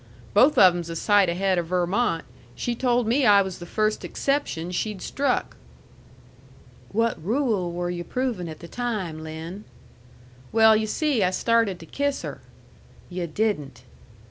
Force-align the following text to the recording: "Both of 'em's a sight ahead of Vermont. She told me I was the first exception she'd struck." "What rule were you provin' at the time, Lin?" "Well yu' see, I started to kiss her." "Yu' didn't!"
"Both 0.33 0.57
of 0.57 0.73
'em's 0.73 0.89
a 0.89 0.95
sight 0.95 1.29
ahead 1.29 1.59
of 1.59 1.67
Vermont. 1.67 2.25
She 2.55 2.73
told 2.73 3.05
me 3.05 3.23
I 3.27 3.43
was 3.43 3.59
the 3.59 3.67
first 3.67 4.03
exception 4.03 4.71
she'd 4.71 4.99
struck." 4.99 5.57
"What 6.91 7.23
rule 7.23 7.71
were 7.71 7.91
you 7.91 8.03
provin' 8.03 8.49
at 8.49 8.61
the 8.61 8.67
time, 8.67 9.21
Lin?" 9.23 9.63
"Well 10.51 10.75
yu' 10.75 10.87
see, 10.87 11.21
I 11.23 11.29
started 11.29 11.79
to 11.81 11.85
kiss 11.85 12.23
her." 12.23 12.41
"Yu' 13.11 13.27
didn't!" 13.27 13.83